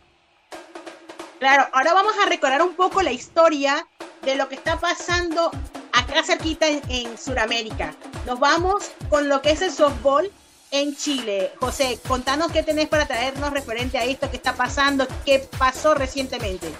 Claro, 1.38 1.66
ahora 1.72 1.94
vamos 1.94 2.14
a 2.20 2.28
recordar 2.28 2.62
un 2.62 2.74
poco 2.74 3.00
la 3.00 3.12
historia 3.12 3.86
de 4.22 4.34
lo 4.34 4.48
que 4.48 4.56
está 4.56 4.78
pasando 4.78 5.52
acá 5.92 6.24
cerquita 6.24 6.66
en, 6.66 7.16
Sudamérica. 7.16 7.94
Nos 8.26 8.40
vamos 8.40 8.90
con 9.08 9.28
lo 9.28 9.40
que 9.40 9.52
es 9.52 9.62
el 9.62 9.70
softball 9.70 10.30
en 10.72 10.96
Chile. 10.96 11.52
José, 11.60 12.00
contanos 12.08 12.50
qué 12.50 12.62
tenés 12.64 12.88
para 12.88 13.06
traernos 13.06 13.52
referente 13.52 13.98
a 13.98 14.04
esto 14.04 14.28
que 14.30 14.36
está 14.36 14.54
pasando, 14.54 15.06
qué 15.24 15.48
pasó 15.58 15.94
recientemente. 15.94 16.72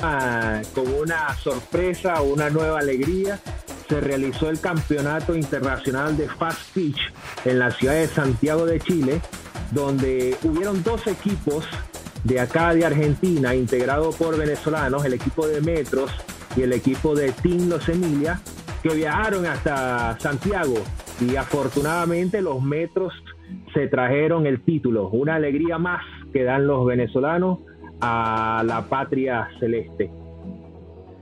Ah, 0.00 0.62
con 0.72 0.92
una 0.94 1.36
sorpresa, 1.36 2.20
una 2.20 2.50
nueva 2.50 2.78
alegría, 2.78 3.40
se 3.88 4.00
realizó 4.00 4.48
el 4.48 4.60
Campeonato 4.60 5.34
Internacional 5.34 6.16
de 6.16 6.28
Fast 6.28 6.70
Pitch 6.72 7.12
en 7.44 7.58
la 7.58 7.70
ciudad 7.72 7.94
de 7.94 8.06
Santiago 8.06 8.64
de 8.64 8.80
Chile, 8.80 9.20
donde 9.72 10.36
hubieron 10.42 10.82
dos 10.84 11.06
equipos 11.06 11.64
de 12.26 12.40
acá 12.40 12.74
de 12.74 12.84
Argentina, 12.84 13.54
integrado 13.54 14.10
por 14.10 14.36
venezolanos, 14.36 15.04
el 15.04 15.12
equipo 15.12 15.46
de 15.46 15.60
Metros 15.60 16.10
y 16.56 16.62
el 16.62 16.72
equipo 16.72 17.14
de 17.14 17.30
Team 17.30 17.68
Los 17.68 17.88
Emilia, 17.88 18.40
que 18.82 18.88
viajaron 18.94 19.46
hasta 19.46 20.18
Santiago 20.18 20.74
y 21.20 21.36
afortunadamente 21.36 22.42
los 22.42 22.60
Metros 22.60 23.12
se 23.72 23.86
trajeron 23.86 24.44
el 24.46 24.64
título, 24.64 25.08
una 25.10 25.36
alegría 25.36 25.78
más 25.78 26.02
que 26.32 26.42
dan 26.42 26.66
los 26.66 26.84
venezolanos 26.84 27.60
a 28.00 28.64
la 28.66 28.82
patria 28.88 29.48
celeste. 29.60 30.10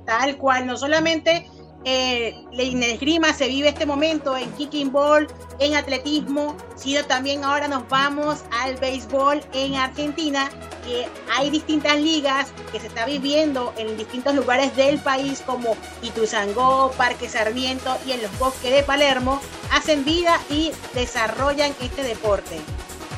Tal 0.07 0.39
cual, 0.39 0.67
no 0.67 0.77
solamente 0.79 1.47
eh, 1.85 2.35
en 2.53 2.83
esgrima 2.83 3.33
se 3.35 3.49
vive 3.49 3.69
este 3.69 3.85
momento 3.85 4.37
en 4.37 4.51
kicking 4.53 4.91
ball, 4.91 5.29
en 5.59 5.75
atletismo, 5.75 6.57
sino 6.77 7.05
también 7.05 7.45
ahora 7.45 7.69
nos 7.69 7.87
vamos 7.89 8.45
al 8.63 8.77
béisbol 8.77 9.43
en 9.53 9.75
Argentina, 9.75 10.51
que 10.87 11.07
hay 11.37 11.51
distintas 11.51 12.01
ligas 12.01 12.53
que 12.73 12.81
se 12.81 12.87
está 12.87 13.05
viviendo 13.05 13.75
en 13.77 13.97
distintos 13.97 14.35
lugares 14.35 14.75
del 14.77 14.99
país 14.99 15.43
como 15.45 15.77
Ituzangó, 16.03 16.91
Parque 16.97 17.29
Sarmiento 17.29 17.97
y 18.07 18.13
en 18.13 18.23
los 18.23 18.39
bosques 18.39 18.73
de 18.73 18.83
Palermo, 18.83 19.41
hacen 19.71 20.05
vida 20.05 20.41
y 20.49 20.73
desarrollan 20.95 21.73
este 21.83 22.03
deporte. 22.03 22.61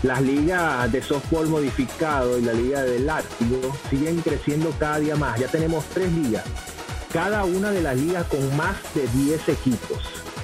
Las 0.02 0.20
ligas 0.20 0.90
de 0.92 1.02
softball 1.02 1.48
modificado 1.48 2.38
y 2.38 2.42
la 2.42 2.52
liga 2.52 2.82
de 2.82 2.98
látigo 2.98 3.60
siguen 3.90 4.20
creciendo 4.20 4.70
cada 4.78 4.98
día 4.98 5.16
más. 5.16 5.38
Ya 5.38 5.48
tenemos 5.48 5.84
tres 5.86 6.12
ligas 6.12 6.44
cada 7.12 7.44
una 7.44 7.70
de 7.70 7.82
las 7.82 7.96
ligas 7.96 8.26
con 8.26 8.56
más 8.56 8.76
de 8.94 9.06
10 9.08 9.48
equipos. 9.48 9.98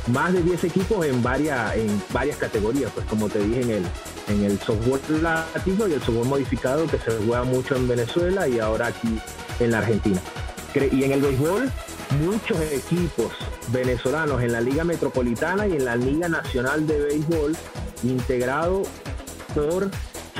Más 0.08 0.32
de 0.32 0.42
10 0.42 0.64
equipos 0.64 1.06
en 1.06 1.22
varias, 1.22 1.76
en 1.76 2.02
varias 2.12 2.36
categorías, 2.36 2.90
pues 2.92 3.06
como 3.06 3.28
te 3.28 3.38
dije 3.38 3.62
en 3.62 3.70
el, 3.70 3.84
en 4.28 4.44
el 4.44 4.58
software 4.58 5.00
latino 5.22 5.86
y 5.86 5.92
el 5.92 6.02
software 6.02 6.26
modificado 6.26 6.86
que 6.86 6.98
se 6.98 7.12
juega 7.24 7.44
mucho 7.44 7.76
en 7.76 7.86
Venezuela 7.86 8.48
y 8.48 8.58
ahora 8.58 8.88
aquí 8.88 9.18
en 9.60 9.70
la 9.70 9.78
Argentina. 9.78 10.20
Y 10.74 11.04
en 11.04 11.12
el 11.12 11.20
béisbol, 11.20 11.70
muchos 12.20 12.58
equipos 12.72 13.32
venezolanos 13.68 14.42
en 14.42 14.52
la 14.52 14.60
Liga 14.60 14.84
Metropolitana 14.84 15.66
y 15.66 15.72
en 15.72 15.84
la 15.84 15.96
Liga 15.96 16.28
Nacional 16.28 16.86
de 16.86 16.98
Béisbol 17.00 17.56
integrado 18.02 18.82
por 19.54 19.90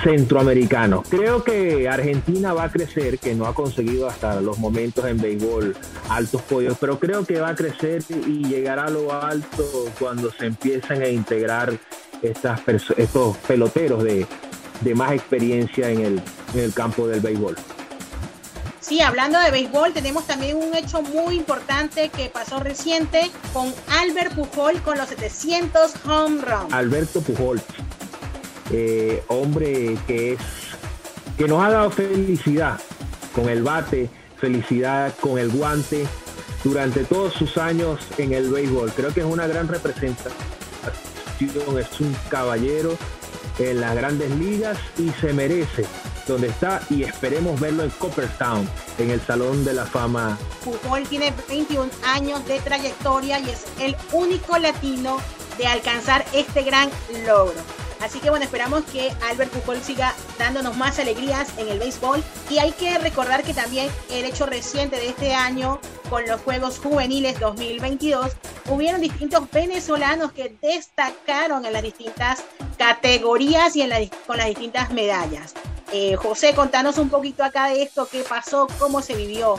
centroamericanos. 0.02 1.06
Creo 1.08 1.44
que 1.44 1.88
Argentina 1.88 2.52
va 2.52 2.64
a 2.64 2.72
crecer, 2.72 3.18
que 3.18 3.34
no 3.34 3.46
ha 3.46 3.54
conseguido 3.54 4.08
hasta 4.08 4.40
los 4.40 4.58
momentos 4.58 5.06
en 5.06 5.20
béisbol 5.20 5.76
altos 6.08 6.42
podios, 6.42 6.76
pero 6.78 6.98
creo 6.98 7.24
que 7.24 7.40
va 7.40 7.50
a 7.50 7.54
crecer 7.54 8.02
y 8.26 8.46
llegará 8.46 8.84
a 8.84 8.90
lo 8.90 9.12
alto 9.12 9.64
cuando 9.98 10.30
se 10.32 10.46
empiecen 10.46 11.02
a 11.02 11.08
integrar 11.08 11.78
estas 12.22 12.60
estos 12.96 13.36
peloteros 13.38 14.04
de, 14.04 14.26
más 14.94 15.12
experiencia 15.12 15.90
en 15.90 16.00
el, 16.00 16.22
en 16.54 16.60
el 16.60 16.74
campo 16.74 17.06
del 17.06 17.20
béisbol. 17.20 17.56
Sí, 18.80 19.00
hablando 19.00 19.38
de 19.38 19.50
béisbol, 19.52 19.92
tenemos 19.92 20.26
también 20.26 20.56
un 20.56 20.74
hecho 20.74 21.02
muy 21.02 21.36
importante 21.36 22.08
que 22.08 22.28
pasó 22.28 22.58
reciente 22.58 23.30
con 23.52 23.72
Albert 23.88 24.34
Pujol 24.34 24.82
con 24.82 24.98
los 24.98 25.08
700 25.08 25.92
home 26.04 26.42
runs. 26.42 26.72
Alberto 26.72 27.20
Pujol, 27.20 27.62
eh, 28.72 29.22
hombre 29.28 29.96
que 30.06 30.32
es 30.32 30.40
que 31.36 31.46
nos 31.48 31.64
ha 31.64 31.70
dado 31.70 31.90
felicidad 31.90 32.80
con 33.34 33.48
el 33.48 33.62
bate, 33.62 34.08
felicidad 34.36 35.14
con 35.20 35.38
el 35.38 35.50
guante 35.50 36.06
durante 36.64 37.04
todos 37.04 37.32
sus 37.32 37.56
años 37.58 38.00
en 38.18 38.32
el 38.32 38.50
béisbol. 38.50 38.92
Creo 38.92 39.12
que 39.12 39.20
es 39.20 39.26
una 39.26 39.46
gran 39.46 39.68
representación, 39.68 40.32
es 41.40 42.00
un 42.00 42.16
caballero 42.28 42.96
en 43.58 43.80
las 43.80 43.94
grandes 43.94 44.30
ligas 44.36 44.78
y 44.98 45.10
se 45.20 45.32
merece 45.32 45.84
donde 46.26 46.48
está 46.48 46.80
y 46.88 47.02
esperemos 47.02 47.58
verlo 47.60 47.82
en 47.82 47.90
Coppertown, 47.90 48.68
en 48.98 49.10
el 49.10 49.20
Salón 49.20 49.64
de 49.64 49.74
la 49.74 49.84
Fama. 49.84 50.38
Pujol 50.64 51.02
tiene 51.08 51.32
21 51.48 51.90
años 52.04 52.46
de 52.46 52.60
trayectoria 52.60 53.40
y 53.40 53.50
es 53.50 53.64
el 53.80 53.96
único 54.12 54.58
latino 54.58 55.18
de 55.58 55.66
alcanzar 55.66 56.24
este 56.32 56.62
gran 56.62 56.90
logro. 57.26 57.60
Así 58.02 58.18
que 58.18 58.30
bueno, 58.30 58.44
esperamos 58.44 58.82
que 58.84 59.12
Albert 59.28 59.52
Pujol 59.52 59.80
siga 59.80 60.12
dándonos 60.38 60.76
más 60.76 60.98
alegrías 60.98 61.48
en 61.56 61.68
el 61.68 61.78
béisbol. 61.78 62.22
Y 62.50 62.58
hay 62.58 62.72
que 62.72 62.98
recordar 62.98 63.44
que 63.44 63.54
también 63.54 63.88
el 64.10 64.24
hecho 64.24 64.44
reciente 64.44 64.96
de 64.96 65.08
este 65.08 65.34
año 65.34 65.78
con 66.12 66.26
los 66.26 66.42
Juegos 66.42 66.78
Juveniles 66.78 67.40
2022, 67.40 68.32
hubieron 68.68 69.00
distintos 69.00 69.50
venezolanos 69.50 70.32
que 70.32 70.54
destacaron 70.60 71.64
en 71.64 71.72
las 71.72 71.82
distintas 71.82 72.44
categorías 72.76 73.74
y 73.76 73.80
en 73.80 74.10
con 74.26 74.36
las 74.36 74.46
distintas 74.48 74.92
medallas. 74.92 75.54
Eh, 75.90 76.16
José, 76.16 76.54
contanos 76.54 76.98
un 76.98 77.08
poquito 77.08 77.42
acá 77.42 77.68
de 77.68 77.82
esto, 77.82 78.06
qué 78.12 78.24
pasó, 78.28 78.66
cómo 78.78 79.00
se 79.00 79.14
vivió. 79.14 79.54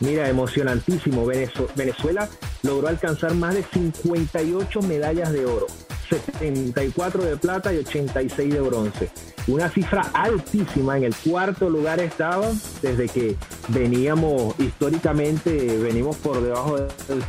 Mira, 0.00 0.28
emocionantísimo. 0.28 1.24
Venezuela 1.24 2.28
logró 2.62 2.88
alcanzar 2.88 3.32
más 3.34 3.54
de 3.54 3.62
58 3.62 4.82
medallas 4.82 5.32
de 5.32 5.46
oro 5.46 5.68
74 6.08 7.24
de 7.24 7.36
plata 7.36 7.72
y 7.72 7.78
86 7.78 8.52
de 8.52 8.60
bronce. 8.60 9.10
Una 9.46 9.68
cifra 9.68 10.02
altísima, 10.14 10.96
en 10.96 11.04
el 11.04 11.14
cuarto 11.14 11.68
lugar 11.68 12.00
estaba 12.00 12.50
desde 12.82 13.08
que 13.08 13.36
veníamos 13.68 14.58
históricamente, 14.58 15.78
venimos 15.78 16.16
por 16.16 16.40
debajo 16.42 16.76
del 16.76 17.22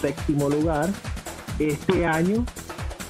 séptimo 0.00 0.48
lugar. 0.48 0.88
Este 1.58 2.04
año 2.04 2.44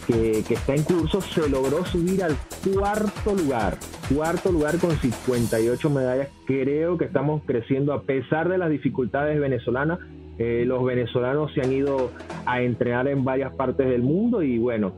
que, 0.06 0.44
que 0.46 0.54
está 0.54 0.74
en 0.74 0.82
curso 0.82 1.20
se 1.20 1.48
logró 1.48 1.84
subir 1.86 2.22
al 2.22 2.36
cuarto 2.62 3.34
lugar 3.34 3.78
cuarto 4.12 4.52
lugar 4.52 4.78
con 4.78 4.96
58 4.96 5.90
medallas. 5.90 6.28
Creo 6.46 6.98
que 6.98 7.04
estamos 7.06 7.42
creciendo 7.44 7.92
a 7.92 8.02
pesar 8.02 8.48
de 8.48 8.58
las 8.58 8.70
dificultades 8.70 9.38
venezolanas. 9.40 9.98
Eh, 10.38 10.64
los 10.66 10.84
venezolanos 10.84 11.52
se 11.54 11.60
han 11.60 11.72
ido 11.72 12.10
a 12.44 12.60
entrenar 12.60 13.08
en 13.08 13.24
varias 13.24 13.54
partes 13.54 13.88
del 13.88 14.02
mundo 14.02 14.42
y 14.42 14.58
bueno, 14.58 14.92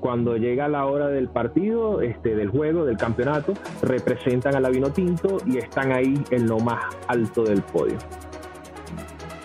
cuando 0.00 0.36
llega 0.36 0.68
la 0.68 0.84
hora 0.84 1.08
del 1.08 1.28
partido, 1.28 2.02
este, 2.02 2.34
del 2.34 2.48
juego, 2.48 2.84
del 2.84 2.96
campeonato, 2.96 3.54
representan 3.82 4.54
a 4.54 4.60
la 4.60 4.68
Vino 4.68 4.90
Tinto 4.90 5.38
y 5.46 5.58
están 5.58 5.92
ahí 5.92 6.22
en 6.30 6.46
lo 6.46 6.58
más 6.58 6.94
alto 7.06 7.44
del 7.44 7.62
podio. 7.62 7.96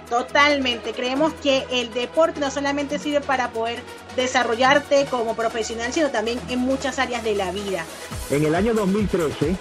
Totalmente. 0.09 0.91
Creemos 0.91 1.33
que 1.35 1.63
el 1.71 1.93
deporte 1.93 2.39
no 2.39 2.49
solamente 2.49 2.97
sirve 2.97 3.21
para 3.21 3.51
poder 3.51 3.79
desarrollarte 4.15 5.05
como 5.05 5.35
profesional, 5.35 5.93
sino 5.93 6.09
también 6.09 6.39
en 6.49 6.59
muchas 6.59 6.97
áreas 6.97 7.23
de 7.23 7.35
la 7.35 7.51
vida. 7.51 7.85
En 8.31 8.43
el 8.43 8.55
año 8.55 8.73
2013 8.73 9.55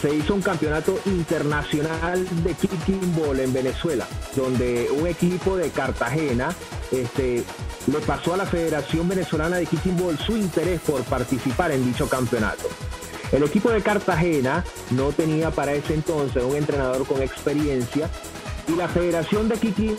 se 0.00 0.14
hizo 0.14 0.34
un 0.34 0.42
campeonato 0.42 0.98
internacional 1.06 2.26
de 2.42 2.54
kicking 2.54 3.14
ball 3.16 3.38
en 3.38 3.52
Venezuela, 3.52 4.06
donde 4.34 4.88
un 4.90 5.06
equipo 5.06 5.56
de 5.56 5.70
Cartagena 5.70 6.54
este, 6.90 7.44
le 7.86 7.98
pasó 8.00 8.34
a 8.34 8.36
la 8.38 8.46
Federación 8.46 9.08
Venezolana 9.08 9.56
de 9.56 9.66
Kicking 9.66 9.96
Ball 9.96 10.18
su 10.18 10.36
interés 10.36 10.80
por 10.80 11.02
participar 11.04 11.72
en 11.72 11.84
dicho 11.84 12.08
campeonato. 12.08 12.68
El 13.32 13.42
equipo 13.44 13.70
de 13.70 13.82
Cartagena 13.82 14.64
no 14.90 15.12
tenía 15.12 15.50
para 15.50 15.72
ese 15.72 15.94
entonces 15.94 16.42
un 16.42 16.56
entrenador 16.56 17.06
con 17.06 17.22
experiencia 17.22 18.08
y 18.66 18.72
la 18.72 18.88
Federación 18.88 19.48
de 19.48 19.56
Kicking 19.56 19.96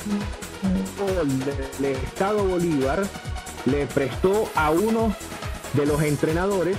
del 1.79 1.95
Estado 1.95 2.43
Bolívar 2.43 3.03
le 3.65 3.85
prestó 3.87 4.49
a 4.55 4.71
uno 4.71 5.15
de 5.73 5.85
los 5.85 6.01
entrenadores 6.01 6.77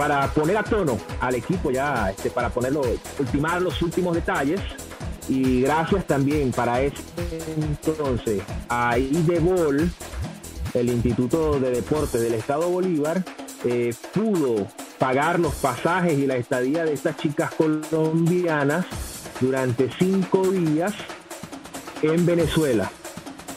para 0.00 0.26
poner 0.28 0.56
a 0.56 0.62
tono 0.62 0.98
al 1.20 1.34
equipo 1.34 1.70
ya, 1.70 2.08
este, 2.08 2.30
para 2.30 2.48
ponerlo, 2.48 2.80
ultimar 3.18 3.60
los 3.60 3.82
últimos 3.82 4.14
detalles. 4.14 4.58
Y 5.28 5.60
gracias 5.60 6.06
también 6.06 6.52
para 6.52 6.80
ese 6.80 7.02
entonces 7.54 8.42
a 8.70 8.96
IDEBOL, 8.96 9.90
el 10.72 10.88
Instituto 10.88 11.60
de 11.60 11.72
Deportes 11.72 12.18
del 12.18 12.32
Estado 12.32 12.70
Bolívar, 12.70 13.22
eh, 13.66 13.92
pudo 14.14 14.66
pagar 14.98 15.38
los 15.38 15.52
pasajes 15.56 16.18
y 16.18 16.26
la 16.26 16.36
estadía 16.36 16.86
de 16.86 16.94
estas 16.94 17.18
chicas 17.18 17.50
colombianas 17.52 18.86
durante 19.38 19.90
cinco 19.98 20.50
días 20.50 20.94
en 22.00 22.24
Venezuela. 22.24 22.90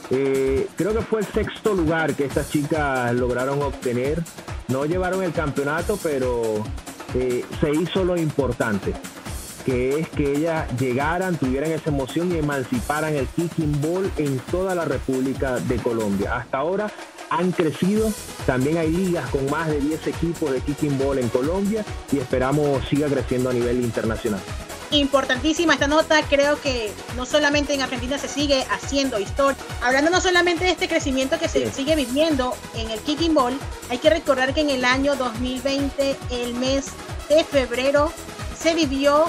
Eh, 0.09 0.67
creo 0.75 0.93
que 0.93 1.03
fue 1.03 1.21
el 1.21 1.25
sexto 1.25 1.73
lugar 1.73 2.15
que 2.15 2.25
estas 2.25 2.51
chicas 2.51 3.13
lograron 3.15 3.61
obtener. 3.61 4.21
No 4.67 4.85
llevaron 4.85 5.23
el 5.23 5.33
campeonato, 5.33 5.97
pero 6.01 6.63
eh, 7.15 7.45
se 7.59 7.71
hizo 7.71 8.03
lo 8.03 8.17
importante, 8.17 8.93
que 9.65 9.99
es 9.99 10.09
que 10.09 10.33
ellas 10.33 10.67
llegaran, 10.79 11.37
tuvieran 11.37 11.71
esa 11.71 11.89
emoción 11.89 12.31
y 12.31 12.37
emanciparan 12.37 13.15
el 13.15 13.27
kicking 13.27 13.81
ball 13.81 14.11
en 14.17 14.39
toda 14.51 14.75
la 14.75 14.85
República 14.85 15.57
de 15.57 15.75
Colombia. 15.77 16.37
Hasta 16.37 16.57
ahora 16.57 16.91
han 17.29 17.51
crecido, 17.51 18.11
también 18.45 18.77
hay 18.77 18.91
ligas 18.91 19.29
con 19.29 19.49
más 19.49 19.67
de 19.67 19.79
10 19.79 20.07
equipos 20.07 20.51
de 20.51 20.61
kicking 20.61 20.97
ball 20.97 21.17
en 21.17 21.29
Colombia 21.29 21.83
y 22.11 22.19
esperamos 22.19 22.85
siga 22.87 23.07
creciendo 23.07 23.49
a 23.49 23.53
nivel 23.53 23.81
internacional 23.81 24.41
importantísima 24.99 25.73
esta 25.73 25.87
nota. 25.87 26.21
Creo 26.23 26.59
que 26.61 26.91
no 27.15 27.25
solamente 27.25 27.73
en 27.73 27.81
Argentina 27.81 28.17
se 28.17 28.27
sigue 28.27 28.65
haciendo 28.71 29.19
historia. 29.19 29.57
Hablando 29.81 30.11
no 30.11 30.21
solamente 30.21 30.65
de 30.65 30.71
este 30.71 30.87
crecimiento 30.87 31.39
que 31.39 31.47
se 31.47 31.71
sigue 31.71 31.95
viviendo 31.95 32.55
en 32.75 32.89
el 32.89 32.99
kicking 32.99 33.33
ball, 33.33 33.57
hay 33.89 33.97
que 33.97 34.09
recordar 34.09 34.53
que 34.53 34.61
en 34.61 34.69
el 34.69 34.85
año 34.85 35.15
2020, 35.15 36.15
el 36.31 36.53
mes 36.55 36.87
de 37.29 37.43
febrero, 37.43 38.11
se 38.57 38.73
vivió 38.75 39.25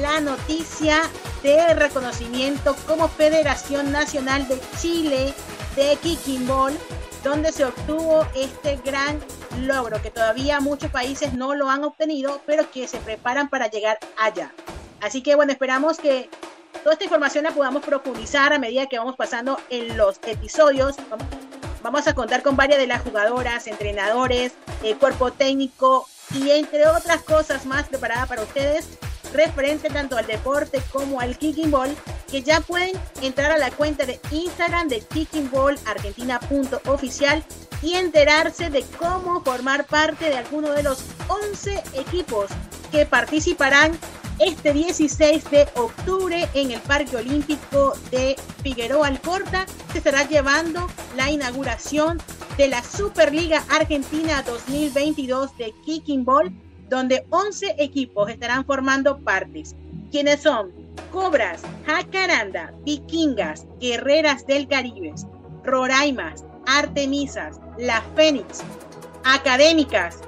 la 0.00 0.20
noticia 0.20 1.02
de 1.42 1.74
reconocimiento 1.74 2.76
como 2.86 3.08
Federación 3.08 3.92
Nacional 3.92 4.46
de 4.48 4.60
Chile 4.80 5.34
de 5.76 5.96
Kicking 5.96 6.46
Ball, 6.46 6.76
donde 7.22 7.52
se 7.52 7.64
obtuvo 7.64 8.26
este 8.34 8.76
gran 8.84 9.20
logro 9.60 10.00
que 10.02 10.10
todavía 10.10 10.60
muchos 10.60 10.90
países 10.90 11.32
no 11.34 11.54
lo 11.54 11.70
han 11.70 11.84
obtenido, 11.84 12.40
pero 12.46 12.70
que 12.70 12.88
se 12.88 12.98
preparan 12.98 13.48
para 13.48 13.68
llegar 13.68 13.98
allá. 14.16 14.52
Así 15.00 15.22
que 15.22 15.34
bueno, 15.34 15.52
esperamos 15.52 15.98
que 15.98 16.28
toda 16.82 16.92
esta 16.92 17.04
información 17.04 17.44
la 17.44 17.52
podamos 17.52 17.84
profundizar 17.84 18.52
a 18.52 18.58
medida 18.58 18.86
que 18.86 18.98
vamos 18.98 19.16
pasando 19.16 19.58
en 19.70 19.96
los 19.96 20.18
episodios. 20.26 20.96
Vamos 21.82 22.06
a 22.08 22.14
contar 22.14 22.42
con 22.42 22.56
varias 22.56 22.78
de 22.78 22.86
las 22.86 23.02
jugadoras, 23.02 23.66
entrenadores, 23.66 24.52
el 24.82 24.98
cuerpo 24.98 25.32
técnico 25.32 26.06
y 26.34 26.50
entre 26.50 26.86
otras 26.86 27.22
cosas 27.22 27.64
más 27.66 27.88
preparadas 27.88 28.28
para 28.28 28.42
ustedes 28.42 28.98
referente 29.32 29.88
tanto 29.90 30.16
al 30.16 30.26
deporte 30.26 30.82
como 30.92 31.20
al 31.20 31.38
kicking 31.38 31.70
ball, 31.70 31.94
que 32.30 32.42
ya 32.42 32.60
pueden 32.60 32.98
entrar 33.22 33.52
a 33.52 33.58
la 33.58 33.70
cuenta 33.70 34.06
de 34.06 34.18
Instagram 34.30 34.88
de 34.88 35.00
kickingballargentina.oficial 35.00 37.44
y 37.82 37.94
enterarse 37.94 38.70
de 38.70 38.82
cómo 38.98 39.42
formar 39.42 39.84
parte 39.86 40.30
de 40.30 40.36
alguno 40.36 40.72
de 40.72 40.82
los 40.82 41.04
11 41.28 41.84
equipos 41.94 42.50
que 42.90 43.06
participarán 43.06 43.96
este 44.38 44.72
16 44.72 45.50
de 45.50 45.68
octubre 45.74 46.48
en 46.54 46.70
el 46.70 46.80
Parque 46.80 47.16
Olímpico 47.16 47.94
de 48.10 48.36
Figueroa 48.62 49.08
Alcorta 49.08 49.66
se 49.92 49.98
estará 49.98 50.28
llevando 50.28 50.86
la 51.16 51.30
inauguración 51.30 52.18
de 52.56 52.68
la 52.68 52.82
Superliga 52.82 53.64
Argentina 53.68 54.42
2022 54.42 55.56
de 55.58 55.74
Kicking 55.84 56.24
Ball, 56.24 56.52
donde 56.88 57.26
11 57.30 57.76
equipos 57.78 58.30
estarán 58.30 58.64
formando 58.64 59.18
partes. 59.18 59.74
quienes 60.10 60.42
son? 60.42 60.72
Cobras, 61.12 61.62
Jacaranda, 61.86 62.72
Vikingas, 62.84 63.66
Guerreras 63.80 64.46
del 64.46 64.68
Caribe, 64.68 65.14
Roraimas, 65.64 66.44
Artemisas, 66.66 67.60
La 67.78 68.02
Fénix, 68.14 68.60
Académicas, 69.24 70.18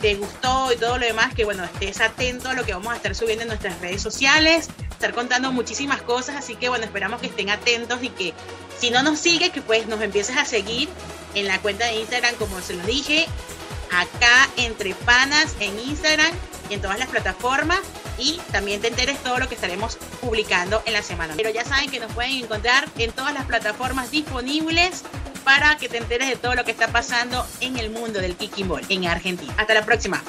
te 0.01 0.15
gustó 0.15 0.71
y 0.71 0.77
todo 0.77 0.97
lo 0.97 1.05
demás, 1.05 1.33
que 1.33 1.45
bueno, 1.45 1.63
estés 1.63 2.01
atento 2.01 2.49
a 2.49 2.53
lo 2.53 2.65
que 2.65 2.73
vamos 2.73 2.93
a 2.93 2.97
estar 2.97 3.15
subiendo 3.15 3.43
en 3.43 3.47
nuestras 3.47 3.79
redes 3.81 4.01
sociales, 4.01 4.69
estar 4.91 5.13
contando 5.13 5.51
muchísimas 5.51 6.01
cosas, 6.01 6.35
así 6.35 6.55
que 6.55 6.69
bueno, 6.69 6.85
esperamos 6.85 7.21
que 7.21 7.27
estén 7.27 7.49
atentos 7.49 8.03
y 8.03 8.09
que 8.09 8.33
si 8.77 8.91
no 8.91 9.03
nos 9.03 9.19
sigue, 9.19 9.51
que 9.51 9.61
pues 9.61 9.87
nos 9.87 10.01
empieces 10.01 10.37
a 10.37 10.45
seguir 10.45 10.89
en 11.33 11.47
la 11.47 11.59
cuenta 11.59 11.85
de 11.85 11.95
Instagram, 11.95 12.35
como 12.35 12.61
se 12.61 12.75
lo 12.75 12.85
dije, 12.85 13.25
acá 13.91 14.49
entre 14.57 14.93
panas 14.93 15.55
en 15.59 15.77
Instagram 15.79 16.31
y 16.69 16.75
en 16.75 16.81
todas 16.81 16.99
las 16.99 17.09
plataformas 17.09 17.79
y 18.17 18.39
también 18.51 18.81
te 18.81 18.87
enteres 18.87 19.21
todo 19.23 19.39
lo 19.39 19.47
que 19.47 19.55
estaremos 19.55 19.97
publicando 20.21 20.81
en 20.85 20.93
la 20.93 21.01
semana. 21.01 21.33
Pero 21.35 21.49
ya 21.49 21.65
saben 21.65 21.89
que 21.89 21.99
nos 21.99 22.11
pueden 22.13 22.31
encontrar 22.31 22.87
en 22.97 23.11
todas 23.11 23.33
las 23.33 23.45
plataformas 23.45 24.11
disponibles 24.11 25.03
para 25.43 25.77
que 25.77 25.89
te 25.89 25.97
enteres 25.97 26.27
de 26.29 26.35
todo 26.35 26.55
lo 26.55 26.65
que 26.65 26.71
está 26.71 26.87
pasando 26.87 27.45
en 27.61 27.77
el 27.77 27.89
mundo 27.89 28.19
del 28.19 28.35
kicking 28.35 28.67
ball 28.67 28.83
en 28.89 29.05
Argentina. 29.07 29.53
Hasta 29.57 29.73
la 29.73 29.85
próxima. 29.85 30.23